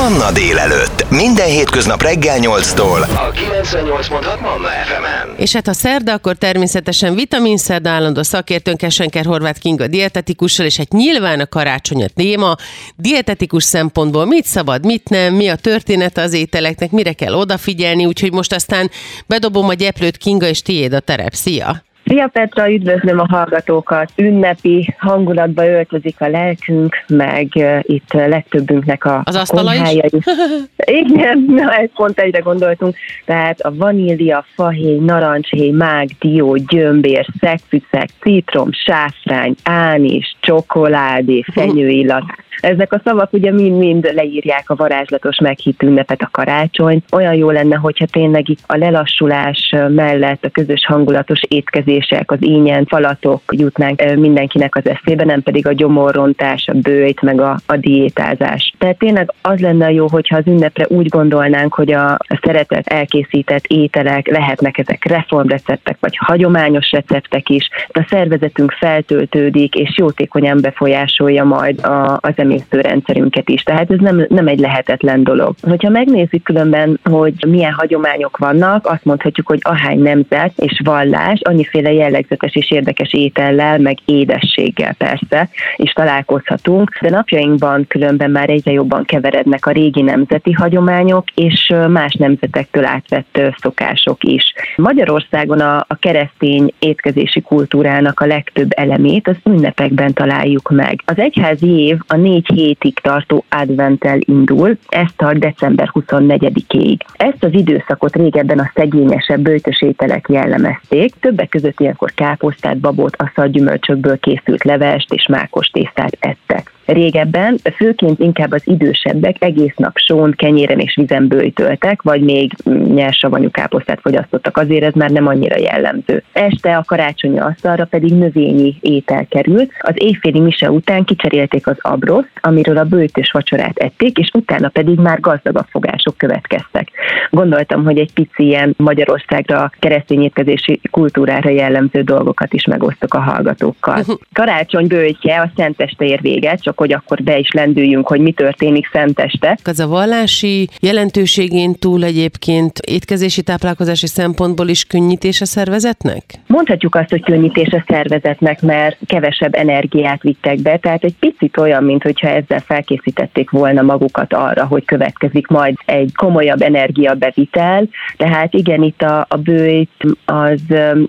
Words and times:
Manna 0.00 0.32
délelőtt. 0.32 1.10
Minden 1.10 1.46
hétköznap 1.46 2.02
reggel 2.02 2.38
8-tól. 2.40 3.00
A 3.02 3.30
98.6 3.30 4.40
Manna 4.40 4.68
FM-en. 4.68 5.34
És 5.36 5.52
hát 5.52 5.66
ha 5.66 5.72
szerda, 5.72 6.12
akkor 6.12 6.36
természetesen 6.36 7.14
vitamin 7.14 7.56
szerda 7.56 7.90
állandó 7.90 8.22
szakértőnk 8.22 8.82
Esenker 8.82 9.24
Horváth 9.24 9.60
Kinga 9.60 9.86
dietetikussal, 9.86 10.66
és 10.66 10.76
hát 10.76 10.92
nyilván 10.92 11.40
a 11.40 11.46
karácsony 11.46 12.02
a 12.04 12.08
téma. 12.08 12.56
Dietetikus 12.96 13.64
szempontból 13.64 14.24
mit 14.24 14.44
szabad, 14.44 14.84
mit 14.84 15.08
nem, 15.08 15.34
mi 15.34 15.48
a 15.48 15.56
történet 15.56 16.18
az 16.18 16.32
ételeknek, 16.32 16.90
mire 16.90 17.12
kell 17.12 17.34
odafigyelni, 17.34 18.06
úgyhogy 18.06 18.32
most 18.32 18.52
aztán 18.52 18.90
bedobom 19.26 19.68
a 19.68 19.74
gyeplőt 19.74 20.16
Kinga, 20.16 20.46
és 20.46 20.62
tiéd 20.62 20.92
a 20.92 21.00
terep. 21.00 21.34
Szia! 21.34 21.82
Szia 22.10 22.28
Petra, 22.28 22.70
üdvözlöm 22.70 23.18
a 23.18 23.26
hallgatókat! 23.30 24.10
Ünnepi 24.16 24.94
hangulatba 24.98 25.66
öltözik 25.66 26.20
a 26.20 26.28
lelkünk, 26.28 26.96
meg 27.08 27.48
itt 27.82 28.12
legtöbbünknek 28.12 29.04
a 29.04 29.22
Az 29.24 29.40
is? 29.74 30.12
is. 30.12 30.24
Igen, 31.02 31.44
na 31.48 31.72
ezt 31.72 31.92
pont 31.94 32.18
egyre 32.18 32.38
gondoltunk. 32.38 32.96
Tehát 33.24 33.60
a 33.60 33.74
vanília, 33.74 34.44
fahéj, 34.54 34.98
narancshéj, 34.98 35.70
mág, 35.70 36.08
dió, 36.20 36.56
gyömbér, 36.56 37.26
szegfűszeg, 37.40 38.08
citrom, 38.20 38.68
sáfrány, 38.72 39.54
ánis, 39.62 40.36
csokoládé, 40.40 41.44
fenyőillat. 41.54 42.24
Ezek 42.60 42.92
a 42.92 43.00
szavak 43.04 43.32
ugye 43.32 43.52
mind-mind 43.52 44.10
leírják 44.14 44.70
a 44.70 44.74
varázslatos 44.74 45.38
meghitt 45.38 45.82
ünnepet, 45.82 46.22
a 46.22 46.28
karácsony. 46.30 47.02
Olyan 47.12 47.34
jó 47.34 47.50
lenne, 47.50 47.76
hogyha 47.76 48.06
tényleg 48.06 48.48
itt 48.48 48.60
a 48.66 48.76
lelassulás 48.76 49.74
mellett 49.88 50.44
a 50.44 50.50
közös 50.50 50.86
hangulatos 50.86 51.40
étkezések, 51.48 52.30
az 52.30 52.38
ínyen, 52.40 52.86
falatok 52.86 53.42
jutnánk 53.48 54.14
mindenkinek 54.16 54.76
az 54.76 54.86
eszébe, 54.88 55.24
nem 55.24 55.42
pedig 55.42 55.66
a 55.66 55.72
gyomorrontás, 55.72 56.68
a 56.68 56.72
bőjt, 56.72 57.22
meg 57.22 57.40
a, 57.40 57.56
a 57.66 57.76
diétázás. 57.76 58.74
Tehát 58.78 58.98
tényleg 58.98 59.32
az 59.42 59.60
lenne 59.60 59.92
jó, 59.92 60.06
hogyha 60.08 60.36
az 60.36 60.46
ünnepre 60.46 60.86
úgy 60.88 61.08
gondolnánk, 61.08 61.74
hogy 61.74 61.92
a, 61.92 62.12
a 62.12 62.40
szeretet 62.42 62.86
elkészített 62.86 63.64
ételek 63.66 64.28
lehetnek 64.28 64.78
ezek 64.78 65.04
reformreceptek, 65.04 65.96
vagy 66.00 66.16
hagyományos 66.16 66.90
receptek 66.90 67.48
is. 67.48 67.68
A 67.88 68.06
szervezetünk 68.08 68.72
feltöltődik, 68.72 69.74
és 69.74 69.98
jótékonyan 69.98 70.60
befolyásolja 70.60 71.44
majd 71.44 71.84
a, 71.84 72.18
az 72.20 72.32
emésztőrendszerünket 72.50 73.48
is. 73.48 73.62
Tehát 73.62 73.90
ez 73.90 73.98
nem, 73.98 74.26
nem 74.28 74.46
egy 74.46 74.58
lehetetlen 74.58 75.24
dolog. 75.24 75.54
Hogyha 75.62 75.90
megnézzük 75.90 76.42
különben, 76.42 77.00
hogy 77.04 77.34
milyen 77.48 77.72
hagyományok 77.72 78.36
vannak, 78.36 78.86
azt 78.86 79.04
mondhatjuk, 79.04 79.46
hogy 79.46 79.58
ahány 79.62 80.02
nemzet 80.02 80.52
és 80.56 80.80
vallás, 80.84 81.40
annyiféle 81.42 81.92
jellegzetes 81.92 82.54
és 82.54 82.70
érdekes 82.70 83.12
étellel, 83.12 83.78
meg 83.78 83.98
édességgel 84.04 84.94
persze, 84.94 85.48
is 85.76 85.92
találkozhatunk, 85.92 86.98
de 87.00 87.10
napjainkban 87.10 87.86
különben 87.88 88.30
már 88.30 88.50
egyre 88.50 88.72
jobban 88.72 89.04
keverednek 89.04 89.66
a 89.66 89.70
régi 89.70 90.02
nemzeti 90.02 90.52
hagyományok, 90.52 91.24
és 91.34 91.72
más 91.88 92.14
nemzetektől 92.14 92.84
átvett 92.84 93.40
szokások 93.60 94.24
is. 94.24 94.52
Magyarországon 94.76 95.60
a, 95.60 95.76
a 95.76 95.96
keresztény 95.98 96.72
étkezési 96.78 97.40
kultúrának 97.40 98.20
a 98.20 98.26
legtöbb 98.26 98.70
elemét 98.76 99.28
az 99.28 99.36
ünnepekben 99.44 100.12
találjuk 100.12 100.70
meg. 100.70 101.02
Az 101.04 101.18
egyházi 101.18 101.68
év 101.68 101.98
a 102.06 102.16
négy 102.16 102.39
hétig 102.46 102.98
tartó 102.98 103.44
adventtel 103.48 104.18
indul, 104.20 104.76
ez 104.88 105.08
tart 105.16 105.38
december 105.38 105.90
24-ig. 105.92 107.00
Ezt 107.16 107.44
az 107.44 107.52
időszakot 107.52 108.16
régebben 108.16 108.58
a 108.58 108.70
szegényesebb 108.74 109.40
bőtös 109.40 109.82
ételek 109.82 110.26
jellemezték, 110.28 111.14
többek 111.20 111.48
között 111.48 111.80
ilyenkor 111.80 112.10
káposztát, 112.14 112.78
babot, 112.78 113.16
gyümölcsökből 113.50 114.18
készült 114.18 114.64
levest 114.64 115.12
és 115.12 115.26
mákos 115.26 115.66
tésztát 115.66 116.16
ettek. 116.20 116.72
Régebben 116.92 117.58
főként 117.76 118.18
inkább 118.18 118.52
az 118.52 118.62
idősebbek 118.64 119.36
egész 119.38 119.74
nap 119.76 119.98
són, 119.98 120.34
kenyéren 120.36 120.78
és 120.78 120.94
vizen 120.94 121.28
bőjtöltek, 121.28 122.02
vagy 122.02 122.20
még 122.20 122.52
nyersavanyú 122.94 123.50
káposztát 123.50 124.00
fogyasztottak, 124.00 124.56
azért 124.56 124.84
ez 124.84 124.92
már 124.92 125.10
nem 125.10 125.26
annyira 125.26 125.58
jellemző. 125.58 126.22
Este 126.32 126.76
a 126.76 126.84
karácsonyi 126.86 127.38
asztalra 127.38 127.84
pedig 127.84 128.12
növényi 128.12 128.76
étel 128.80 129.26
került, 129.28 129.72
az 129.80 129.94
éjféli 129.94 130.40
mise 130.40 130.70
után 130.70 131.04
kicserélték 131.04 131.66
az 131.66 131.76
abroszt, 131.80 132.30
amiről 132.40 132.76
a 132.76 132.84
bőjtös 132.84 133.30
vacsorát 133.30 133.78
ették, 133.78 134.18
és 134.18 134.30
utána 134.32 134.68
pedig 134.68 134.98
már 134.98 135.20
gazdagabb 135.20 135.66
fogások 136.00 136.16
következtek. 136.16 136.88
Gondoltam, 137.30 137.84
hogy 137.84 137.98
egy 137.98 138.12
pici 138.12 138.44
ilyen 138.44 138.74
Magyarországra 138.76 139.70
keresztény 139.78 140.22
étkezési 140.22 140.80
kultúrára 140.90 141.50
jellemző 141.50 142.02
dolgokat 142.02 142.52
is 142.52 142.64
megosztok 142.64 143.14
a 143.14 143.20
hallgatókkal. 143.20 144.04
Karácsony 144.32 144.86
bőjtje 144.86 145.40
a 145.40 145.50
szenteste 145.56 146.04
ér 146.04 146.20
véget, 146.20 146.62
csak 146.62 146.78
hogy 146.78 146.92
akkor 146.92 147.22
be 147.22 147.38
is 147.38 147.50
lendüljünk, 147.50 148.08
hogy 148.08 148.20
mi 148.20 148.32
történik 148.32 148.88
szenteste. 148.92 149.58
Az 149.64 149.80
a 149.80 149.86
vallási 149.86 150.68
jelentőségén 150.80 151.74
túl 151.74 152.04
egyébként 152.04 152.78
étkezési 152.78 153.42
táplálkozási 153.42 154.06
szempontból 154.06 154.68
is 154.68 154.84
könnyítés 154.84 155.40
a 155.40 155.44
szervezetnek? 155.44 156.22
Mondhatjuk 156.46 156.94
azt, 156.94 157.10
hogy 157.10 157.24
könnyítés 157.24 157.72
a 157.72 157.84
szervezetnek, 157.88 158.62
mert 158.62 158.98
kevesebb 159.06 159.54
energiát 159.54 160.22
vittek 160.22 160.58
be, 160.58 160.76
tehát 160.76 161.04
egy 161.04 161.14
picit 161.20 161.56
olyan, 161.56 161.84
mint 161.84 162.02
hogyha 162.02 162.28
ezzel 162.28 162.60
felkészítették 162.60 163.50
volna 163.50 163.82
magukat 163.82 164.32
arra, 164.32 164.66
hogy 164.66 164.84
következik 164.84 165.46
majd 165.46 165.74
egy 165.90 166.14
komolyabb 166.14 166.62
energiabevitel. 166.62 167.88
Tehát 168.16 168.54
igen, 168.54 168.82
itt 168.82 169.02
a, 169.02 169.26
a 169.28 169.36
bőjt 169.36 169.90
az 170.24 170.60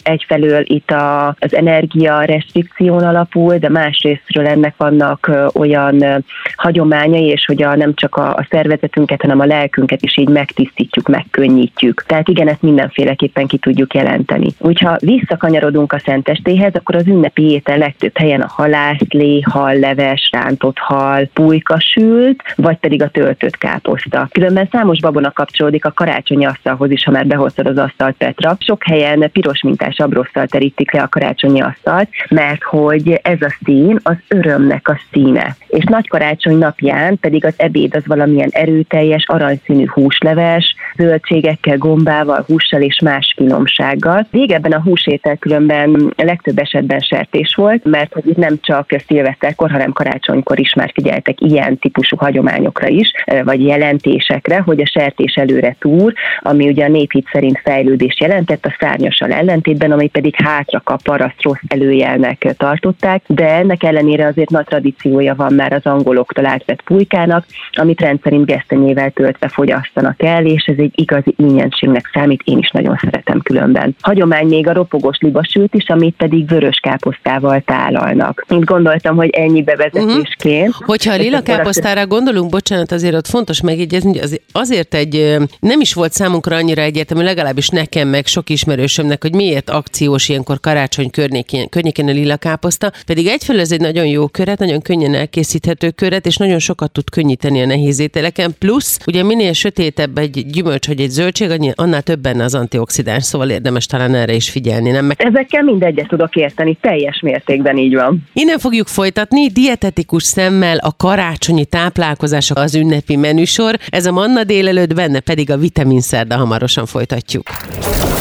egyfelől 0.03 0.63
itt 0.65 0.91
a, 0.91 1.27
az 1.27 1.55
energia 1.55 2.21
restrikción 2.21 3.03
alapul, 3.03 3.57
de 3.57 3.69
másrésztről 3.69 4.47
ennek 4.47 4.73
vannak 4.77 5.31
olyan 5.53 6.25
hagyományai, 6.55 7.25
és 7.25 7.45
hogy 7.45 7.63
a, 7.63 7.75
nem 7.75 7.93
csak 7.93 8.15
a, 8.15 8.35
a 8.35 8.47
szervezetünket, 8.49 9.21
hanem 9.21 9.39
a 9.39 9.45
lelkünket 9.45 10.01
is 10.01 10.17
így 10.17 10.29
megtisztítjuk, 10.29 11.07
megkönnyítjük. 11.07 12.03
Tehát 12.07 12.27
igen, 12.27 12.47
ezt 12.47 12.61
mindenféleképpen 12.61 13.47
ki 13.47 13.57
tudjuk 13.57 13.93
jelenteni. 13.93 14.47
Úgyha 14.57 14.97
visszakanyarodunk 14.99 15.93
a 15.93 15.99
szentestéhez, 15.99 16.73
akkor 16.75 16.95
az 16.95 17.07
ünnepi 17.07 17.51
étel 17.51 17.77
legtöbb 17.77 18.17
helyen 18.17 18.41
a 18.41 18.47
halászlé, 18.47 19.41
halleves, 19.41 20.29
rántott 20.31 20.77
hal, 20.77 21.29
pulyka 21.33 21.79
sült, 21.79 22.43
vagy 22.55 22.77
pedig 22.77 23.01
a 23.01 23.09
töltött 23.09 23.57
káposzta. 23.57 24.27
Különben 24.31 24.67
számos 24.71 24.99
babona 24.99 25.31
kapcsolódik 25.31 25.85
a 25.85 25.91
karácsonyi 25.91 26.45
asztalhoz 26.45 26.91
is, 26.91 27.03
ha 27.03 27.11
már 27.11 27.27
behoztad 27.27 27.67
az 27.67 27.77
asztalt 27.77 28.15
Petra. 28.17 28.55
Sok 28.59 28.83
helyen 28.83 29.29
piros 29.31 29.61
mintás 29.61 29.97
abrosztal 29.97 30.47
terítik 30.47 30.91
le 30.91 31.01
a 31.01 31.07
karácsonyi 31.07 31.61
asztalt, 31.61 32.09
mert 32.29 32.63
hogy 32.63 33.19
ez 33.23 33.41
a 33.41 33.55
szín 33.63 33.99
az 34.03 34.15
örömnek 34.27 34.87
a 34.87 34.99
színe. 35.11 35.55
És 35.67 35.83
nagy 35.83 36.07
karácsony 36.07 36.57
napján 36.57 37.19
pedig 37.19 37.45
az 37.45 37.53
ebéd 37.57 37.95
az 37.95 38.05
valamilyen 38.05 38.49
erőteljes, 38.51 39.23
aranyszínű 39.27 39.85
húsleves, 39.87 40.75
zöldségekkel, 40.97 41.77
gombával, 41.77 42.43
hússal 42.47 42.81
és 42.81 42.99
más 42.99 43.33
finomsággal. 43.37 44.27
Régebben 44.31 44.71
a 44.71 44.81
húsétel 44.81 45.37
különben 45.37 46.13
legtöbb 46.15 46.57
esetben 46.57 46.99
sertés 46.99 47.55
volt, 47.55 47.83
mert 47.83 48.13
hogy 48.13 48.27
itt 48.27 48.37
nem 48.37 48.57
csak 48.61 48.89
szilveszterkor, 49.07 49.71
hanem 49.71 49.91
karácsonykor 49.91 50.59
is 50.59 50.73
már 50.73 50.91
figyeltek 50.93 51.41
ilyen 51.41 51.77
típusú 51.77 52.17
hagyományokra 52.17 52.87
is, 52.87 53.11
vagy 53.43 53.63
jelentésekre, 53.63 54.60
hogy 54.65 54.81
a 54.81 54.85
sertés 54.85 55.33
előre 55.35 55.75
túr, 55.79 56.13
ami 56.39 56.67
ugye 56.67 56.85
a 56.85 56.89
néphit 56.89 57.27
szerint 57.31 57.59
fejlődés 57.63 58.19
jelentett, 58.19 58.65
a 58.65 58.75
szárnyassal 58.79 59.31
ellentétben, 59.31 59.91
ami 59.91 60.07
pedig 60.07 60.35
hátra 60.35 60.79
kap 60.79 61.01
paraszt 61.01 61.41
rossz 61.41 61.59
előjelnek 61.67 62.53
tartották, 62.57 63.23
de 63.27 63.47
ennek 63.47 63.83
ellenére 63.83 64.27
azért 64.27 64.49
nagy 64.49 64.65
tradíciója 64.65 65.35
van 65.35 65.53
már 65.53 65.73
az 65.73 65.85
angoloktól 65.85 66.45
átvett 66.45 66.81
pulykának, 66.81 67.45
amit 67.71 68.01
rendszerint 68.01 68.45
gesztenyével 68.45 69.11
töltve 69.11 69.47
fogyasztanak 69.47 70.23
el, 70.23 70.45
és 70.45 70.63
ez 70.65 70.77
egy 70.77 70.91
igazi 70.95 71.33
ingyenségnek 71.37 72.09
számít, 72.13 72.41
én 72.43 72.57
is 72.57 72.69
nagyon 72.69 72.97
szeretem 73.01 73.39
különben. 73.39 73.95
Hagyomány 74.01 74.47
még 74.47 74.67
a 74.67 74.73
ropogos 74.73 75.17
libasült 75.19 75.73
is, 75.73 75.89
amit 75.89 76.15
pedig 76.15 76.47
vörös 76.47 76.79
káposztával 76.81 77.61
tálalnak. 77.65 78.45
Én 78.49 78.59
gondoltam, 78.59 79.15
hogy 79.15 79.29
ennyi 79.29 79.63
bevezetésként. 79.63 80.67
Uh-huh. 80.67 80.85
Hogyha 80.85 81.13
a 81.13 81.17
lila 81.17 81.41
káposztára 81.41 82.07
gondolunk, 82.07 82.49
bocsánat, 82.49 82.91
azért 82.91 83.15
ott 83.15 83.27
fontos 83.27 83.61
megjegyezni, 83.61 84.09
hogy 84.09 84.19
az, 84.23 84.39
azért 84.51 84.93
egy, 84.93 85.37
nem 85.59 85.81
is 85.81 85.93
volt 85.93 86.13
számunkra 86.13 86.55
annyira 86.55 86.81
egyértelmű, 86.81 87.23
legalábbis 87.23 87.69
nekem 87.69 88.07
meg 88.07 88.25
sok 88.25 88.49
ismerősömnek, 88.49 89.21
hogy 89.21 89.35
miért 89.35 89.69
akciós 89.69 90.29
ilyenkor 90.29 90.59
karácsony 90.59 91.09
környékén, 91.09 91.69
környékén 91.69 92.07
a 92.07 92.11
lila 92.11 92.35
káposzta, 92.35 92.91
pedig 93.05 93.27
egyfelől 93.27 93.61
ez 93.61 93.71
egy 93.71 93.79
nagyon 93.79 94.05
jó 94.05 94.27
köret, 94.27 94.59
nagyon 94.59 94.81
könnyen 94.81 95.13
elkészíthető 95.13 95.89
köret, 95.89 96.25
és 96.25 96.37
nagyon 96.37 96.59
sokat 96.59 96.91
tud 96.91 97.09
könnyíteni 97.09 97.61
a 97.61 97.65
nehéz 97.65 97.99
ételeken, 97.99 98.55
plusz 98.59 98.99
ugye 99.07 99.23
minél 99.23 99.53
sötétebb 99.53 100.17
egy 100.17 100.45
gyümölcs 100.45 100.87
vagy 100.87 101.01
egy 101.01 101.09
zöldség, 101.09 101.73
annál 101.75 102.01
több 102.01 102.19
benne 102.19 102.43
az 102.43 102.55
antioxidáns, 102.55 103.23
szóval 103.23 103.49
érdemes 103.49 103.85
talán 103.85 104.15
erre 104.15 104.33
is 104.33 104.49
figyelni, 104.49 104.89
nem? 104.89 105.05
Meg... 105.05 105.21
Ezekkel 105.21 105.63
mindegyet 105.63 106.07
tudok 106.07 106.35
érteni, 106.35 106.77
teljes 106.81 107.19
mértékben 107.19 107.77
így 107.77 107.95
van. 107.95 108.29
Innen 108.33 108.59
fogjuk 108.59 108.87
folytatni, 108.87 109.47
dietetikus 109.47 110.23
szemmel 110.23 110.77
a 110.77 110.95
karácsonyi 110.97 111.65
táplálkozások 111.65 112.57
az 112.57 112.75
ünnepi 112.75 113.15
menüsor, 113.15 113.77
ez 113.89 114.05
a 114.05 114.11
manna 114.11 114.40
délelőtt, 114.43 114.93
benne 114.93 115.19
pedig 115.19 115.51
a 115.51 115.57
vitaminszerda 115.57 116.37
hamarosan 116.37 116.85
folytatjuk. 116.85 117.49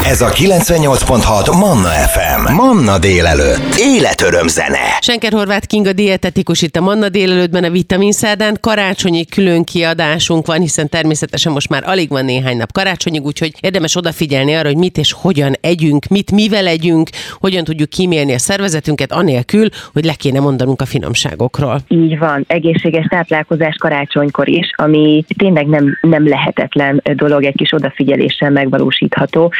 Ez 0.04 0.20
a 0.20 0.28
98.6 0.28 1.58
Manna 1.58 1.88
FM. 1.88 2.29
FM. 2.46 2.54
Manna 2.54 2.98
délelőtt. 2.98 3.74
Életöröm 3.78 4.48
zene. 4.48 4.98
Senker 5.00 5.32
Horváth 5.32 5.66
Kinga 5.66 5.92
dietetikus 5.92 6.62
itt 6.62 6.76
a 6.76 6.80
Manna 6.80 7.08
délelőttben 7.08 7.64
a 7.64 7.70
Vitamin 7.70 8.12
Szerdán. 8.12 8.56
Karácsonyi 8.60 9.26
külön 9.26 9.64
kiadásunk 9.64 10.46
van, 10.46 10.60
hiszen 10.60 10.88
természetesen 10.88 11.52
most 11.52 11.68
már 11.68 11.82
alig 11.86 12.08
van 12.08 12.24
néhány 12.24 12.56
nap 12.56 12.72
karácsonyig, 12.72 13.24
úgyhogy 13.24 13.52
érdemes 13.60 13.96
odafigyelni 13.96 14.54
arra, 14.54 14.68
hogy 14.68 14.76
mit 14.76 14.98
és 14.98 15.12
hogyan 15.12 15.52
együnk, 15.60 16.06
mit 16.06 16.30
mivel 16.32 16.66
együnk, 16.66 17.08
hogyan 17.40 17.64
tudjuk 17.64 17.88
kímélni 17.88 18.32
a 18.32 18.38
szervezetünket, 18.38 19.12
anélkül, 19.12 19.68
hogy 19.92 20.04
le 20.04 20.14
kéne 20.14 20.40
mondanunk 20.40 20.80
a 20.80 20.86
finomságokról. 20.86 21.80
Így 21.88 22.18
van, 22.18 22.44
egészséges 22.46 23.06
táplálkozás 23.08 23.76
karácsonykor 23.76 24.48
is, 24.48 24.70
ami 24.74 25.24
tényleg 25.36 25.66
nem, 25.66 25.98
nem 26.00 26.28
lehetetlen 26.28 27.02
dolog, 27.14 27.44
egy 27.44 27.56
kis 27.56 27.72
odafigyeléssel 27.72 28.50
megvalósítható. 28.50 29.52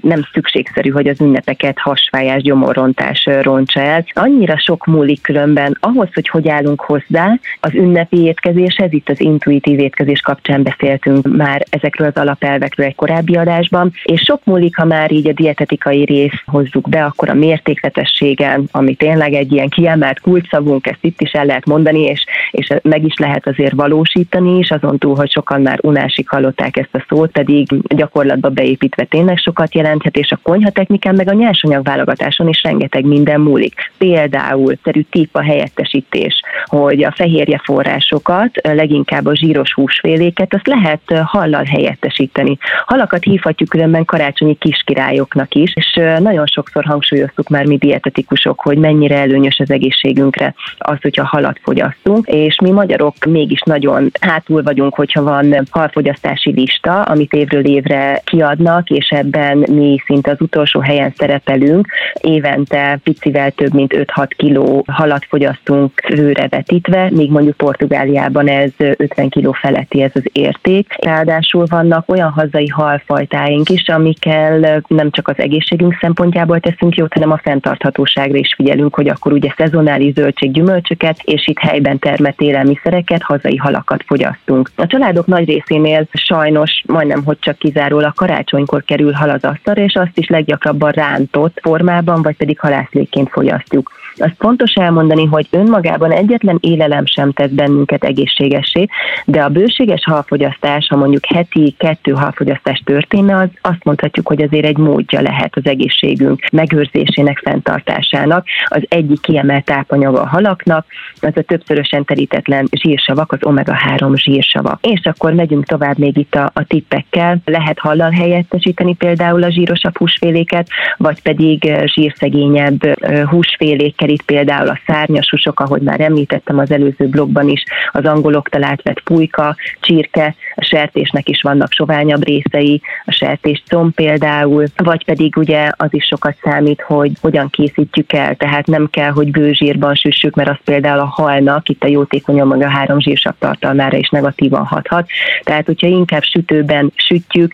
Nem 0.00 0.28
szükségszerű, 0.32 0.90
hogy 0.90 1.06
az 1.08 1.20
ünnepeket 1.20 1.76
hasfájás, 2.18 2.42
gyomorrontás 2.42 3.28
rontsa 3.42 3.80
el. 3.80 4.04
Annyira 4.12 4.58
sok 4.58 4.86
múlik 4.86 5.22
különben 5.22 5.76
ahhoz, 5.80 6.08
hogy 6.14 6.28
hogy 6.28 6.48
állunk 6.48 6.80
hozzá 6.80 7.38
az 7.60 7.74
ünnepi 7.74 8.22
étkezéshez, 8.22 8.92
itt 8.92 9.08
az 9.08 9.20
intuitív 9.20 9.78
étkezés 9.78 10.20
kapcsán 10.20 10.62
beszéltünk 10.62 11.36
már 11.36 11.64
ezekről 11.70 12.08
az 12.08 12.20
alapelvekről 12.20 12.86
egy 12.86 12.94
korábbi 12.94 13.36
adásban, 13.36 13.92
és 14.04 14.20
sok 14.20 14.40
múlik, 14.44 14.76
ha 14.76 14.84
már 14.84 15.12
így 15.12 15.28
a 15.28 15.32
dietetikai 15.32 16.04
rész 16.04 16.42
hozzuk 16.46 16.88
be, 16.88 17.04
akkor 17.04 17.28
a 17.28 17.34
mértékletességen, 17.34 18.68
ami 18.70 18.94
tényleg 18.94 19.32
egy 19.32 19.52
ilyen 19.52 19.68
kiemelt 19.68 20.20
kulcsszavunk, 20.20 20.86
ezt 20.86 20.98
itt 21.04 21.20
is 21.20 21.30
el 21.30 21.44
lehet 21.44 21.66
mondani, 21.66 22.00
és, 22.00 22.24
és 22.50 22.68
meg 22.82 23.04
is 23.04 23.14
lehet 23.16 23.46
azért 23.46 23.74
valósítani 23.74 24.58
is, 24.58 24.70
azon 24.70 24.98
túl, 24.98 25.14
hogy 25.14 25.30
sokan 25.30 25.62
már 25.62 25.78
unásig 25.82 26.28
hallották 26.28 26.76
ezt 26.76 26.94
a 26.94 27.04
szót, 27.08 27.30
pedig 27.30 27.66
gyakorlatba 27.88 28.48
beépítve 28.48 29.04
tényleg 29.04 29.38
sokat 29.38 29.74
jelenthet, 29.74 30.16
és 30.16 30.30
a 30.30 30.38
konyha 30.42 30.70
technikán 30.70 31.14
meg 31.14 31.28
a 31.28 31.32
nyersanyag 31.34 31.82
válogatáson 31.98 32.48
is 32.48 32.62
rengeteg 32.62 33.04
minden 33.04 33.40
múlik. 33.40 33.90
Például 33.98 34.74
szerű 34.84 35.02
típa 35.10 35.42
helyettesítés, 35.42 36.42
hogy 36.64 37.04
a 37.04 37.12
fehérje 37.16 37.60
forrásokat, 37.64 38.50
leginkább 38.62 39.26
a 39.26 39.36
zsíros 39.36 39.74
húsféléket, 39.74 40.54
azt 40.54 40.66
lehet 40.66 41.00
hallal 41.24 41.64
helyettesíteni. 41.64 42.58
Halakat 42.86 43.22
hívhatjuk 43.24 43.68
különben 43.68 44.04
karácsonyi 44.04 44.54
kiskirályoknak 44.54 45.54
is, 45.54 45.72
és 45.74 46.00
nagyon 46.18 46.46
sokszor 46.46 46.84
hangsúlyoztuk 46.84 47.48
már 47.48 47.66
mi 47.66 47.76
dietetikusok, 47.76 48.60
hogy 48.60 48.78
mennyire 48.78 49.16
előnyös 49.16 49.58
az 49.58 49.70
egészségünkre 49.70 50.54
az, 50.78 50.96
hogyha 51.00 51.24
halat 51.24 51.58
fogyasztunk, 51.62 52.26
és 52.26 52.56
mi 52.62 52.70
magyarok 52.70 53.14
mégis 53.24 53.60
nagyon 53.60 54.10
hátul 54.20 54.62
vagyunk, 54.62 54.94
hogyha 54.94 55.22
van 55.22 55.66
halfogyasztási 55.70 56.50
lista, 56.50 57.02
amit 57.02 57.32
évről 57.32 57.64
évre 57.64 58.20
kiadnak, 58.24 58.90
és 58.90 59.08
ebben 59.08 59.56
mi 59.58 59.98
szinte 60.06 60.30
az 60.30 60.40
utolsó 60.40 60.80
helyen 60.80 61.12
szerepelünk. 61.16 61.87
Évente 62.20 62.98
picivel 63.02 63.50
több 63.50 63.74
mint 63.74 63.94
5-6 64.14 64.28
kiló 64.36 64.84
halat 64.86 65.24
fogyasztunk 65.28 65.92
főre 66.06 66.48
vetítve, 66.48 67.08
míg 67.10 67.30
mondjuk 67.30 67.56
Portugáliában 67.56 68.48
ez 68.48 68.70
50 68.76 69.28
kiló 69.28 69.52
feletti 69.52 70.02
ez 70.02 70.10
az 70.14 70.24
érték. 70.32 70.94
Ráadásul 71.00 71.64
vannak 71.68 72.10
olyan 72.10 72.30
hazai 72.30 72.68
halfajtáink 72.68 73.68
is, 73.68 73.88
amikkel 73.88 74.82
nem 74.88 75.10
csak 75.10 75.28
az 75.28 75.38
egészségünk 75.38 75.96
szempontjából 76.00 76.60
teszünk 76.60 76.94
jót, 76.94 77.12
hanem 77.12 77.30
a 77.30 77.40
fenntarthatóságra 77.42 78.38
is 78.38 78.54
figyelünk, 78.54 78.94
hogy 78.94 79.08
akkor 79.08 79.32
ugye 79.32 79.52
szezonális 79.56 80.12
zöldség, 80.12 80.52
gyümölcsöket, 80.52 81.18
és 81.24 81.46
itt 81.46 81.58
helyben 81.58 81.98
termett 81.98 82.40
élelmiszereket, 82.40 83.22
hazai 83.22 83.56
halakat 83.56 84.04
fogyasztunk. 84.06 84.70
A 84.76 84.86
családok 84.86 85.26
nagy 85.26 85.48
részénél 85.48 86.06
sajnos 86.12 86.82
majdnem, 86.86 87.24
hogy 87.24 87.38
csak 87.40 87.58
kizárólag 87.58 88.14
karácsonykor 88.14 88.84
kerül 88.84 89.12
hal 89.12 89.30
az 89.30 89.44
asztalra, 89.44 89.82
és 89.82 89.94
azt 89.94 90.18
is 90.18 90.28
leggyakrabban 90.28 90.90
rántott 90.90 91.58
formában, 91.78 92.22
vagy 92.22 92.36
pedig 92.36 92.58
halászlékként 92.58 93.30
fogyasztjuk. 93.30 93.90
Azt 94.20 94.34
fontos 94.38 94.72
elmondani, 94.72 95.24
hogy 95.24 95.46
önmagában 95.50 96.12
egyetlen 96.12 96.58
élelem 96.60 97.06
sem 97.06 97.32
tesz 97.32 97.50
bennünket 97.50 98.04
egészségessé, 98.04 98.86
de 99.24 99.42
a 99.42 99.48
bőséges 99.48 100.04
halfogyasztás, 100.04 100.86
ha 100.88 100.96
mondjuk 100.96 101.26
heti 101.26 101.74
kettő 101.78 102.12
halfogyasztás 102.12 102.82
történne, 102.84 103.36
az 103.36 103.48
azt 103.60 103.84
mondhatjuk, 103.84 104.28
hogy 104.28 104.42
azért 104.42 104.64
egy 104.64 104.76
módja 104.76 105.20
lehet 105.20 105.56
az 105.56 105.66
egészségünk 105.66 106.50
megőrzésének, 106.52 107.38
fenntartásának. 107.38 108.46
Az 108.64 108.82
egyik 108.88 109.20
kiemelt 109.20 109.64
tápanyaga 109.64 110.20
a 110.22 110.28
halaknak, 110.28 110.86
az 111.20 111.32
a 111.34 111.42
többszörösen 111.42 112.04
terítetlen 112.04 112.68
zsírsavak, 112.70 113.32
az 113.32 113.38
omega-3 113.42 114.16
zsírsavak. 114.16 114.78
És 114.86 115.00
akkor 115.02 115.32
megyünk 115.32 115.64
tovább 115.64 115.98
még 115.98 116.16
itt 116.16 116.34
a, 116.34 116.50
a 116.54 116.64
tippekkel. 116.64 117.36
Lehet 117.44 117.78
hallal 117.78 118.10
helyettesíteni 118.10 118.94
például 118.94 119.42
a 119.42 119.50
zsírosabb 119.50 119.98
húsféléket, 119.98 120.68
vagy 120.96 121.22
pedig 121.22 121.72
zsírszegényebb 121.84 122.80
húsfélékkel 123.28 124.07
itt 124.08 124.22
például 124.22 124.68
a 124.68 124.80
szárnyas 124.86 125.30
húsok, 125.30 125.60
ahogy 125.60 125.82
már 125.82 126.00
említettem 126.00 126.58
az 126.58 126.70
előző 126.70 127.06
blogban 127.06 127.48
is, 127.48 127.62
az 127.92 128.04
angolok 128.04 128.48
talált 128.48 128.82
vett 128.82 129.00
pulyka, 129.00 129.56
csirke, 129.80 130.34
a 130.54 130.64
sertésnek 130.64 131.28
is 131.28 131.42
vannak 131.42 131.72
soványabb 131.72 132.24
részei, 132.24 132.80
a 133.04 133.12
sertés 133.12 133.62
comb 133.68 133.94
például, 133.94 134.64
vagy 134.76 135.04
pedig 135.04 135.36
ugye 135.36 135.70
az 135.76 135.88
is 135.90 136.04
sokat 136.04 136.36
számít, 136.42 136.80
hogy 136.80 137.12
hogyan 137.20 137.50
készítjük 137.50 138.12
el, 138.12 138.34
tehát 138.34 138.66
nem 138.66 138.88
kell, 138.90 139.10
hogy 139.10 139.30
bőzsírban 139.30 139.94
süssük, 139.94 140.34
mert 140.34 140.48
az 140.48 140.58
például 140.64 141.00
a 141.00 141.04
halnak, 141.04 141.68
itt 141.68 141.84
a 141.84 141.86
jótékony 141.86 142.40
a 142.40 142.68
három 142.68 143.00
zsírsav 143.00 143.34
tartalmára 143.38 143.96
is 143.96 144.08
negatívan 144.08 144.64
hathat. 144.64 145.08
Tehát, 145.42 145.66
hogyha 145.66 145.86
inkább 145.86 146.22
sütőben 146.22 146.92
sütjük, 146.94 147.52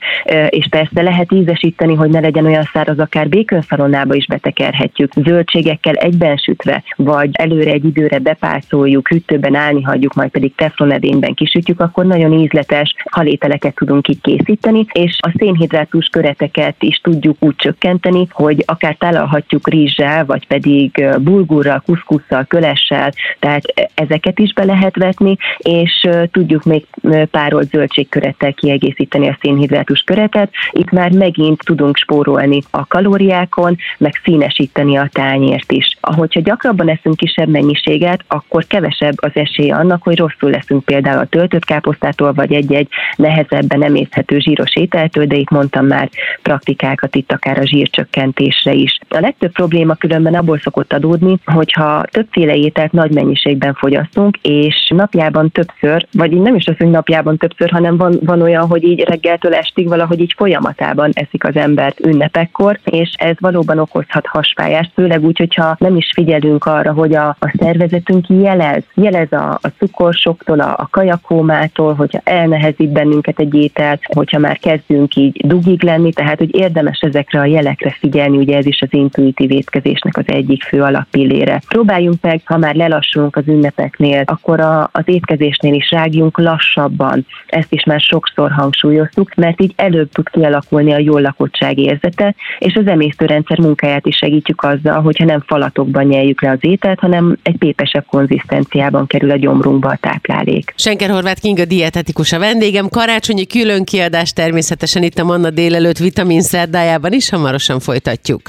és 0.49 0.67
persze 0.71 1.03
lehet 1.03 1.33
ízesíteni, 1.33 1.95
hogy 1.95 2.11
ne 2.11 2.21
legyen 2.21 2.47
olyan 2.47 2.69
száraz, 2.73 2.99
akár 2.99 3.29
békönszalonába 3.29 4.15
is 4.15 4.27
betekerhetjük, 4.27 5.13
zöldségekkel 5.25 5.95
egyben 5.95 6.37
sütve, 6.45 6.83
vagy 6.97 7.31
előre 7.33 7.71
egy 7.71 7.85
időre 7.85 8.19
bepászoljuk, 8.19 9.09
hűtőben 9.09 9.55
állni 9.55 9.83
hagyjuk, 9.83 10.15
majd 10.15 10.31
pedig 10.31 10.55
teflonedényben 10.55 11.35
kisütjük, 11.35 11.81
akkor 11.81 12.05
nagyon 12.05 12.33
ízletes 12.33 12.95
halételeket 13.11 13.75
tudunk 13.75 14.09
így 14.09 14.21
készíteni, 14.21 14.87
és 14.93 15.19
a 15.21 15.33
szénhidrátus 15.39 16.07
köreteket 16.07 16.83
is 16.83 16.97
tudjuk 16.97 17.37
úgy 17.41 17.57
csökkenteni, 17.57 18.27
hogy 18.31 18.63
akár 18.67 18.97
tálalhatjuk 18.97 19.69
rizssel, 19.69 20.25
vagy 20.25 20.47
pedig 20.47 21.07
bulgurral, 21.21 21.83
kuszkusszal, 21.87 22.45
kölessel, 22.45 23.13
tehát 23.39 23.63
ezeket 23.95 24.39
is 24.39 24.53
be 24.53 24.65
lehet 24.65 24.97
vetni, 24.97 25.37
és 25.59 26.09
tudjuk 26.31 26.65
még 26.65 26.87
párolt 27.31 27.69
zöldségkörettel 27.71 28.53
kiegészíteni 28.53 29.29
a 29.29 29.39
szénhidrátus 29.41 30.01
köretet. 30.01 30.53
Itt 30.71 30.91
már 30.91 31.13
megint 31.13 31.61
tudunk 31.65 31.97
spórolni 31.97 32.61
a 32.71 32.87
kalóriákon, 32.87 33.77
meg 33.99 34.21
színesíteni 34.25 34.97
a 34.97 35.09
tányért 35.13 35.73
is. 35.73 35.97
Ahogyha 36.35 36.53
gyakrabban 36.53 36.89
eszünk 36.89 37.17
kisebb 37.17 37.49
mennyiséget, 37.49 38.25
akkor 38.29 38.67
kevesebb 38.67 39.15
az 39.17 39.31
esély 39.35 39.71
annak, 39.71 40.03
hogy 40.03 40.19
rosszul 40.19 40.51
leszünk 40.51 40.85
például 40.85 41.19
a 41.19 41.27
töltött 41.27 41.65
káposztától, 41.65 42.33
vagy 42.33 42.53
egy-egy 42.53 42.89
nehezebben 43.17 43.79
nem 43.79 43.95
észhető 43.95 44.39
zsíros 44.39 44.77
ételtől, 44.77 45.27
de 45.27 45.37
itt 45.37 45.51
mondtam 45.51 45.87
már 45.87 46.11
praktikákat 46.43 47.15
itt 47.17 47.33
akár 47.33 47.59
a 47.59 47.67
zsírcsökkentésre 47.67 48.73
is. 48.73 48.99
A 49.09 49.21
legtöbb 49.21 49.53
probléma 49.53 49.95
különben 49.95 50.35
abból 50.35 50.59
szokott 50.59 50.93
adódni, 50.93 51.37
hogyha 51.45 52.03
többféle 52.11 52.55
ételt 52.55 52.93
nagy 52.93 53.11
mennyiségben 53.11 53.75
fogyasztunk, 53.75 54.37
és 54.43 54.91
napjában 54.95 55.51
többször, 55.51 56.07
vagy 56.13 56.31
nem 56.31 56.55
is 56.55 56.67
az, 56.67 56.77
hogy 56.79 56.91
napjában 56.91 57.37
többször, 57.37 57.71
hanem 57.71 57.97
van, 57.97 58.19
van 58.21 58.43
olyan, 58.43 58.67
hogy 58.67 58.85
így 58.85 59.01
reggeltől 59.01 59.55
estig 59.55 59.89
valahogy 59.89 60.21
így 60.21 60.35
folyamatában 60.37 61.11
eszik 61.13 61.45
az 61.45 61.57
embert 61.57 62.07
ünnepekkor, 62.07 62.79
és 62.85 63.11
ez 63.17 63.37
valóban 63.39 63.79
okozhat 63.79 64.27
hasfájást, 64.27 64.91
főleg 64.95 65.25
úgy, 65.25 65.39
hogyha 65.39 65.77
nem 65.79 65.97
is 65.97 66.13
figyelünk 66.15 66.65
arra, 66.65 66.93
hogy 66.93 67.15
a, 67.15 67.29
a 67.29 67.55
szervezetünk 67.59 68.29
jelez, 68.29 68.83
jelez 68.95 69.33
a, 69.33 69.59
a 69.63 69.69
cukorsoktól, 69.79 70.61
a, 70.61 70.75
a 70.79 70.89
kajakómától, 70.91 71.95
hogyha 71.95 72.21
elnehezít 72.25 72.93
bennünket 72.93 73.39
egy 73.39 73.55
étel, 73.55 73.99
hogyha 74.03 74.39
már 74.39 74.59
kezdünk 74.59 75.17
így 75.17 75.47
dugig 75.47 75.83
lenni, 75.83 76.13
tehát 76.13 76.39
hogy 76.39 76.55
érdemes 76.55 76.99
ezekre 77.01 77.41
a 77.41 77.45
jelekre 77.45 77.97
figyelni, 77.99 78.37
ugye 78.37 78.57
ez 78.57 78.67
is 78.67 78.81
az 78.81 78.89
intuitív 78.91 79.51
étkezésnek 79.51 80.17
az 80.17 80.25
egyik 80.27 80.63
fő 80.63 80.83
alappillére. 80.83 81.61
Próbáljunk 81.69 82.21
meg, 82.21 82.41
ha 82.45 82.59
már 82.59 82.75
lelassulunk 82.75 83.37
az 83.37 83.49
ünnepeknél, 83.49 84.23
akkor 84.27 84.61
a, 84.61 84.83
az 84.93 85.03
étkezésnél 85.05 85.75
is 85.75 85.91
rágjunk 85.91 86.39
lassabban. 86.39 87.27
Ezt 87.47 87.73
is 87.73 87.85
már 87.85 88.01
sokszor 88.01 88.51
hangsúlyoztuk, 88.51 89.35
mert 89.35 89.61
így 89.61 89.73
előbb 89.77 90.11
tud 90.13 90.29
kialakulni 90.29 90.93
a 90.93 90.99
jól 90.99 91.21
lakottság 91.21 91.79
érzete, 91.79 92.35
és 92.59 92.75
az 92.75 92.87
emésztőrendszer 92.87 93.59
munkáját 93.59 94.07
is 94.07 94.17
segítjük 94.17 94.63
azzal, 94.63 95.01
hogyha 95.01 95.25
nem 95.25 95.41
falatokban 95.47 96.04
nyeljük 96.07 96.43
le 96.43 96.51
az 96.51 96.59
ételt, 96.61 96.99
hanem 96.99 97.37
egy 97.43 97.57
pépesebb 97.57 98.07
konzisztenciában 98.07 99.07
kerül 99.07 99.31
a 99.31 99.37
gyomrunkba 99.37 99.89
a 99.89 99.99
táplálék. 100.01 100.75
Senker 100.77 101.11
Horváth 101.11 101.41
Kinga 101.41 101.65
dietetikus 101.65 102.33
a 102.33 102.39
vendégem. 102.39 102.89
Karácsonyi 102.89 103.47
külön 103.47 103.85
kiadás 103.85 104.33
természetesen 104.33 105.03
itt 105.03 105.19
a 105.19 105.25
Manna 105.25 105.51
délelőtt 105.51 105.99
vitamin 105.99 106.41
szerdájában 106.41 107.13
is 107.13 107.31
hamarosan 107.31 107.81
folytatjuk. 107.81 108.43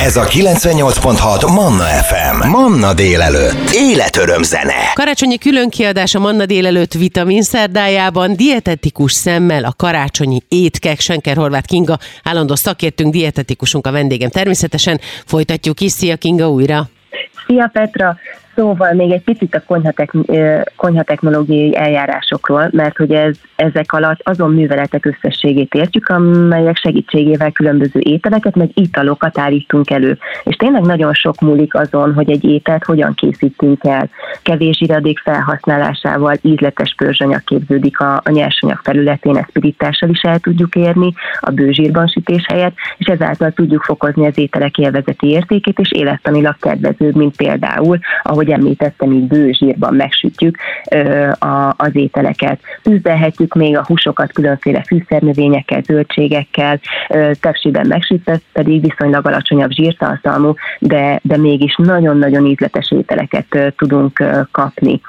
Ez 0.00 0.16
a 0.16 0.24
98.6 0.24 1.54
Manna 1.54 1.84
FM. 1.84 2.48
Manna 2.48 2.94
délelőtt. 2.94 3.70
Életöröm 3.72 4.42
zene. 4.42 4.92
Karácsonyi 4.94 5.38
különkiadás 5.38 6.14
a 6.14 6.18
Manna 6.18 6.46
délelőtt 6.46 6.92
vitamin 6.92 7.42
szerdájában 7.42 8.36
dietetikus 8.36 9.12
szemmel 9.12 9.64
a 9.64 9.74
karácsonyi 9.76 10.40
étkek. 10.48 11.00
Senker 11.00 11.36
Horváth 11.36 11.66
Kinga, 11.66 11.98
állandó 12.22 12.54
szakértünk, 12.54 13.12
dietetikusunk 13.12 13.86
a 13.86 13.90
vendégem. 13.90 14.30
Természetesen 14.30 15.00
folytatjuk 15.26 15.80
is. 15.80 15.92
Szia 15.92 16.16
Kinga 16.16 16.50
újra! 16.50 16.88
Szia 17.46 17.70
Petra! 17.72 18.16
Szóval 18.56 18.92
még 18.92 19.10
egy 19.10 19.22
picit 19.22 19.54
a 19.54 19.62
konyhatek, 19.66 20.12
konyhatechnológiai 20.76 21.76
eljárásokról, 21.76 22.68
mert 22.72 22.96
hogy 22.96 23.12
ez, 23.12 23.36
ezek 23.56 23.92
alatt 23.92 24.20
azon 24.22 24.54
műveletek 24.54 25.06
összességét 25.06 25.74
értjük, 25.74 26.08
amelyek 26.08 26.76
segítségével 26.76 27.50
különböző 27.50 28.00
ételeket, 28.00 28.54
meg 28.54 28.70
italokat 28.74 29.38
állítunk 29.38 29.90
elő. 29.90 30.18
És 30.44 30.56
tényleg 30.56 30.82
nagyon 30.82 31.14
sok 31.14 31.40
múlik 31.40 31.74
azon, 31.74 32.14
hogy 32.14 32.30
egy 32.30 32.44
ételt 32.44 32.84
hogyan 32.84 33.14
készítünk 33.14 33.84
el. 33.84 34.08
Kevés 34.42 34.80
iradék 34.80 35.18
felhasználásával 35.18 36.36
ízletes 36.42 36.94
pörzsanyag 36.96 37.44
képződik 37.44 38.00
a, 38.00 38.20
a 38.24 38.30
nyersanyag 38.30 38.80
felületén, 38.82 39.36
ezt 39.36 39.50
pirítással 39.52 40.08
is 40.08 40.20
el 40.20 40.38
tudjuk 40.38 40.74
érni, 40.74 41.12
a 41.40 41.50
bőzsírban 41.50 42.06
sütés 42.06 42.46
helyett, 42.48 42.74
és 42.96 43.06
ezáltal 43.06 43.50
tudjuk 43.50 43.82
fokozni 43.82 44.26
az 44.26 44.38
ételek 44.38 44.78
élvezeti 44.78 45.28
értékét, 45.28 45.78
és 45.78 45.92
élettanilag 45.92 46.56
kedvezőbb, 46.60 47.14
mint 47.16 47.36
például, 47.36 47.98
ahogy 48.22 48.45
ahogy 48.46 48.60
említettem, 48.60 49.12
így 49.12 49.26
bőzsírban 49.26 49.94
megsütjük 49.94 50.56
a, 51.38 51.74
az 51.76 51.90
ételeket. 51.92 52.60
Tűzdelhetjük 52.82 53.54
még 53.54 53.76
a 53.76 53.84
húsokat 53.86 54.32
különféle 54.32 54.82
fűszernövényekkel, 54.86 55.80
zöldségekkel, 55.82 56.80
többségben 57.40 57.86
megsütve 57.86 58.40
pedig 58.52 58.80
viszonylag 58.80 59.26
alacsonyabb 59.26 59.70
zsírtartalmú, 59.70 60.54
de, 60.78 61.20
de 61.22 61.36
mégis 61.36 61.76
nagyon-nagyon 61.76 62.46
ízletes 62.46 62.90
ételeket 62.90 63.74
tudunk 63.76 64.22
kapni. 64.50 65.00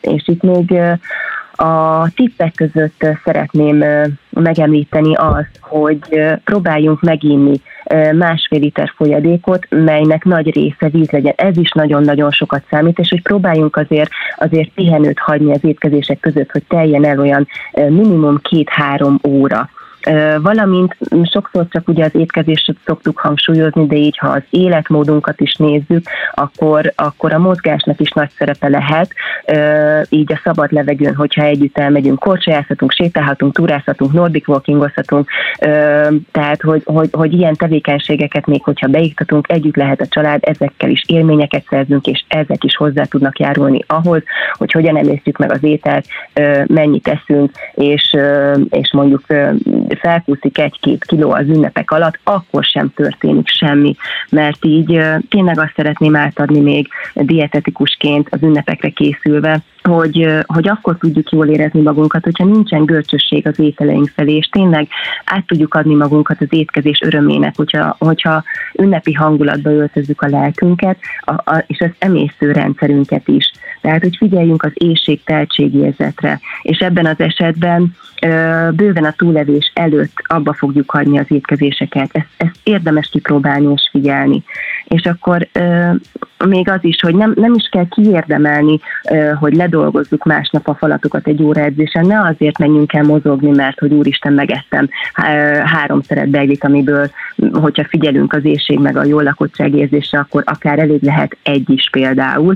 És 0.00 0.28
itt 0.28 0.42
még 0.42 0.80
a 1.56 2.08
tippek 2.14 2.54
között 2.54 3.06
szeretném 3.24 3.84
megemlíteni 4.30 5.14
azt, 5.14 5.58
hogy 5.60 5.98
próbáljunk 6.44 7.00
meginni 7.00 7.60
másfél 8.12 8.60
liter 8.60 8.92
folyadékot, 8.96 9.66
melynek 9.70 10.24
nagy 10.24 10.54
része 10.54 10.88
víz 10.88 11.10
legyen. 11.10 11.34
Ez 11.36 11.56
is 11.56 11.70
nagyon-nagyon 11.70 12.30
sokat 12.30 12.62
számít, 12.70 12.98
és 12.98 13.08
hogy 13.08 13.22
próbáljunk 13.22 13.76
azért, 13.76 14.10
azért 14.36 14.70
pihenőt 14.74 15.18
hagyni 15.18 15.52
az 15.52 15.64
étkezések 15.64 16.20
között, 16.20 16.50
hogy 16.50 16.62
teljen 16.68 17.04
el 17.04 17.20
olyan 17.20 17.48
minimum 17.72 18.40
két-három 18.42 19.20
óra 19.28 19.70
valamint 20.42 20.96
sokszor 21.30 21.66
csak 21.68 21.88
ugye 21.88 22.04
az 22.04 22.14
étkezést 22.14 22.74
szoktuk 22.84 23.18
hangsúlyozni, 23.18 23.86
de 23.86 23.96
így 23.96 24.18
ha 24.18 24.28
az 24.28 24.42
életmódunkat 24.50 25.40
is 25.40 25.54
nézzük, 25.54 26.06
akkor, 26.34 26.92
akkor 26.94 27.32
a 27.32 27.38
mozgásnak 27.38 28.00
is 28.00 28.10
nagy 28.10 28.30
szerepe 28.30 28.68
lehet, 28.68 29.10
így 30.08 30.32
a 30.32 30.40
szabad 30.44 30.72
levegőn, 30.72 31.14
hogyha 31.14 31.42
együtt 31.42 31.78
elmegyünk, 31.78 32.18
korcsolyázhatunk, 32.18 32.92
sétálhatunk, 32.92 33.54
túrázhatunk, 33.54 34.12
nordic 34.12 34.48
walkingozhatunk, 34.48 35.28
tehát 36.32 36.62
hogy, 36.62 36.82
hogy, 36.84 37.08
hogy 37.12 37.32
ilyen 37.32 37.54
tevékenységeket 37.54 38.46
még, 38.46 38.62
hogyha 38.62 38.86
beiktatunk, 38.86 39.52
együtt 39.52 39.76
lehet 39.76 40.00
a 40.00 40.06
család, 40.06 40.40
ezekkel 40.42 40.90
is 40.90 41.02
élményeket 41.06 41.64
szerzünk, 41.68 42.06
és 42.06 42.24
ezek 42.28 42.64
is 42.64 42.76
hozzá 42.76 43.04
tudnak 43.04 43.38
járulni 43.38 43.84
ahhoz, 43.86 44.22
hogy 44.52 44.72
hogyan 44.72 44.96
emésztjük 44.96 45.36
meg 45.36 45.50
az 45.50 45.62
ételt, 45.62 46.06
mennyit 46.66 47.02
teszünk, 47.02 47.50
és, 47.74 48.16
és 48.70 48.92
mondjuk 48.92 49.24
felkúszik 49.96 50.58
egy-két 50.58 51.04
kiló 51.04 51.30
az 51.30 51.48
ünnepek 51.48 51.90
alatt, 51.90 52.18
akkor 52.22 52.64
sem 52.64 52.92
történik 52.94 53.48
semmi, 53.48 53.96
mert 54.30 54.64
így 54.64 55.00
tényleg 55.28 55.58
azt 55.58 55.72
szeretném 55.76 56.16
átadni 56.16 56.60
még 56.60 56.88
dietetikusként 57.14 58.28
az 58.30 58.42
ünnepekre 58.42 58.88
készülve, 58.88 59.62
hogy, 59.86 60.28
hogy 60.46 60.68
akkor 60.68 60.96
tudjuk 60.98 61.30
jól 61.30 61.46
érezni 61.48 61.80
magunkat, 61.80 62.24
hogyha 62.24 62.44
nincsen 62.44 62.84
görcsösség 62.84 63.46
az 63.46 63.58
ételeink 63.58 64.08
felé, 64.08 64.36
és 64.36 64.46
tényleg 64.46 64.88
át 65.24 65.46
tudjuk 65.46 65.74
adni 65.74 65.94
magunkat 65.94 66.40
az 66.40 66.46
étkezés 66.50 67.00
örömének, 67.00 67.56
hogyha, 67.56 67.96
hogyha 67.98 68.42
ünnepi 68.78 69.12
hangulatba 69.12 69.70
öltözzük 69.70 70.22
a 70.22 70.28
lelkünket, 70.28 70.98
a, 71.20 71.32
a, 71.32 71.64
és 71.66 71.80
az 71.80 71.90
emésztő 71.98 72.52
rendszerünket 72.52 73.28
is. 73.28 73.52
Tehát, 73.80 74.02
hogy 74.02 74.16
figyeljünk 74.16 74.62
az 74.62 74.72
éjség 74.74 75.20
érzetre, 75.56 76.40
és 76.62 76.78
ebben 76.78 77.06
az 77.06 77.20
esetben 77.20 77.94
ö, 78.22 78.68
bőven 78.72 79.04
a 79.04 79.14
túlevés 79.16 79.70
előtt 79.74 80.12
abba 80.26 80.52
fogjuk 80.52 80.90
hagyni 80.90 81.18
az 81.18 81.26
étkezéseket. 81.28 82.08
Ezt, 82.12 82.26
ezt 82.36 82.56
érdemes 82.62 83.08
kipróbálni 83.08 83.72
és 83.72 83.88
figyelni. 83.90 84.42
És 84.84 85.04
akkor 85.04 85.48
ö, 85.52 85.90
még 86.44 86.68
az 86.68 86.78
is, 86.80 87.00
hogy 87.00 87.14
nem, 87.14 87.32
nem 87.36 87.54
is 87.54 87.68
kell 87.70 87.86
kiérdemelni, 87.88 88.80
hogy 89.38 89.54
ledolgozzuk 89.54 90.24
másnap 90.24 90.68
a 90.68 90.74
falatokat 90.74 91.26
egy 91.26 91.42
óra 91.42 91.60
edzésen, 91.60 92.06
ne 92.06 92.20
azért 92.20 92.58
menjünk 92.58 92.92
el 92.92 93.02
mozogni, 93.02 93.50
mert 93.50 93.78
hogy 93.78 93.92
úristen 93.92 94.32
megettem 94.32 94.88
három 95.64 96.00
szeret 96.00 96.28
beglit, 96.28 96.64
amiből, 96.64 97.10
hogyha 97.52 97.84
figyelünk 97.84 98.32
az 98.32 98.44
éjség 98.44 98.78
meg 98.78 98.96
a 98.96 99.04
jól 99.04 99.22
lakottság 99.22 99.74
érzésre, 99.74 100.18
akkor 100.18 100.42
akár 100.46 100.78
elég 100.78 101.02
lehet 101.02 101.36
egy 101.42 101.70
is 101.70 101.88
például, 101.92 102.54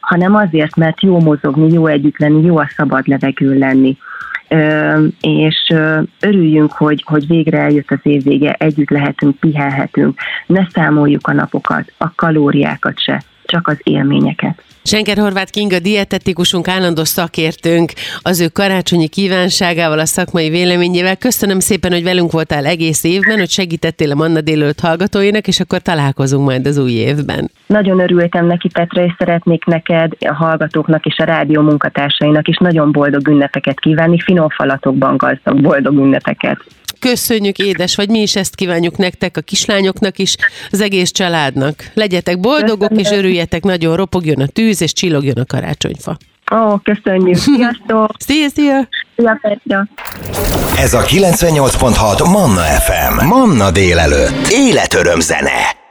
hanem 0.00 0.34
azért, 0.34 0.76
mert 0.76 1.02
jó 1.02 1.20
mozogni, 1.20 1.72
jó 1.72 1.86
együtt 1.86 2.18
lenni, 2.18 2.44
jó 2.44 2.58
a 2.58 2.70
szabad 2.76 3.06
levegő 3.06 3.58
lenni 3.58 3.96
és 5.20 5.74
örüljünk, 6.20 6.72
hogy, 6.72 7.02
hogy 7.06 7.26
végre 7.26 7.58
eljött 7.58 7.90
az 7.90 7.98
év 8.02 8.22
vége, 8.22 8.52
együtt 8.52 8.90
lehetünk, 8.90 9.36
pihelhetünk, 9.38 10.18
ne 10.46 10.66
számoljuk 10.72 11.26
a 11.26 11.32
napokat, 11.32 11.92
a 11.96 12.14
kalóriákat 12.14 13.00
se, 13.00 13.22
csak 13.52 13.68
az 13.68 13.80
élményeket. 13.82 14.62
Senker 14.84 15.16
Horváth 15.16 15.50
Kinga 15.50 15.78
dietetikusunk, 15.78 16.68
állandó 16.68 17.04
szakértőnk 17.04 17.92
az 18.22 18.40
ő 18.40 18.48
karácsonyi 18.48 19.08
kívánságával, 19.08 19.98
a 19.98 20.04
szakmai 20.04 20.50
véleményével. 20.50 21.16
Köszönöm 21.16 21.60
szépen, 21.60 21.92
hogy 21.92 22.02
velünk 22.02 22.32
voltál 22.32 22.66
egész 22.66 23.04
évben, 23.04 23.38
hogy 23.38 23.50
segítettél 23.50 24.10
a 24.10 24.14
Manna 24.14 24.40
délőtt 24.40 24.80
hallgatóinak, 24.80 25.46
és 25.46 25.60
akkor 25.60 25.78
találkozunk 25.78 26.44
majd 26.44 26.66
az 26.66 26.78
új 26.78 26.90
évben. 26.90 27.50
Nagyon 27.66 28.00
örültem 28.00 28.46
neki, 28.46 28.68
Petra, 28.68 29.04
és 29.04 29.14
szeretnék 29.18 29.64
neked, 29.64 30.12
a 30.18 30.34
hallgatóknak 30.34 31.04
és 31.04 31.16
a 31.18 31.24
rádió 31.24 31.62
munkatársainak 31.62 32.48
is 32.48 32.56
nagyon 32.56 32.92
boldog 32.92 33.28
ünnepeket 33.28 33.80
kívánni, 33.80 34.20
finom 34.20 34.48
falatokban 34.48 35.16
gazdag 35.16 35.60
boldog 35.60 35.98
ünnepeket. 35.98 36.58
Köszönjük, 37.10 37.58
édes 37.58 37.94
vagy, 37.96 38.08
mi 38.08 38.20
is 38.20 38.36
ezt 38.36 38.54
kívánjuk 38.54 38.96
nektek, 38.96 39.36
a 39.36 39.40
kislányoknak 39.40 40.18
is, 40.18 40.36
az 40.70 40.80
egész 40.80 41.10
családnak. 41.10 41.90
Legyetek 41.94 42.40
boldogok, 42.40 42.88
Köszönjük. 42.88 43.06
és 43.06 43.18
örüljetek 43.18 43.62
nagyon, 43.62 43.96
ropogjon 43.96 44.40
a 44.40 44.46
tűz, 44.46 44.82
és 44.82 44.92
csillogjon 44.92 45.36
a 45.36 45.44
karácsonyfa. 45.44 46.16
Ó, 46.54 46.76
köszönjük. 46.76 47.36
Sziasztok! 47.36 48.10
Szia, 48.26 48.48
szia! 48.48 48.88
Szia, 49.16 49.38
Petra! 49.40 49.88
Ez 50.76 50.94
a 50.94 51.00
98.6 51.00 52.30
Manna 52.30 52.60
FM. 52.60 53.26
Manna 53.26 53.70
délelőtt. 53.70 54.48
Életöröm 54.50 55.20
zene. 55.20 55.81